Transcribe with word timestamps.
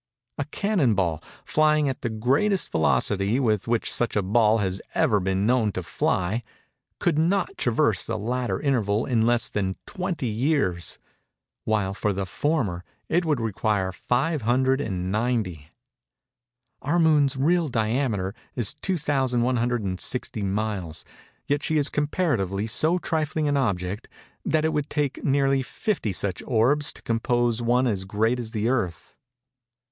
A 0.39 0.45
cannon 0.45 0.95
ball, 0.95 1.21
flying 1.45 1.87
at 1.87 2.01
the 2.01 2.09
greatest 2.09 2.71
velocity 2.71 3.39
with 3.39 3.67
which 3.67 3.93
such 3.93 4.15
a 4.15 4.23
ball 4.23 4.57
has 4.57 4.81
ever 4.95 5.19
been 5.19 5.45
known 5.45 5.71
to 5.73 5.83
fly, 5.83 6.41
could 6.97 7.19
not 7.19 7.55
traverse 7.55 8.03
the 8.03 8.17
latter 8.17 8.59
interval 8.59 9.05
in 9.05 9.27
less 9.27 9.47
than 9.47 9.75
20 9.85 10.25
years; 10.25 10.97
while 11.65 11.93
for 11.93 12.13
the 12.13 12.25
former 12.25 12.83
it 13.09 13.25
would 13.25 13.39
require 13.39 13.91
590. 13.91 15.69
Our 16.81 16.97
Moon's 16.97 17.37
real 17.37 17.67
diameter 17.67 18.33
is 18.55 18.73
2160 18.73 20.41
miles; 20.41 21.05
yet 21.45 21.61
she 21.61 21.77
is 21.77 21.89
comparatively 21.91 22.65
so 22.65 22.97
trifling 22.97 23.47
an 23.47 23.55
object 23.55 24.07
that 24.43 24.65
it 24.65 24.73
would 24.73 24.89
take 24.89 25.23
nearly 25.23 25.61
50 25.61 26.11
such 26.11 26.41
orbs 26.47 26.91
to 26.93 27.03
compose 27.03 27.61
one 27.61 27.85
as 27.85 28.05
great 28.05 28.39
as 28.39 28.49
the 28.49 28.67
Earth. 28.67 29.13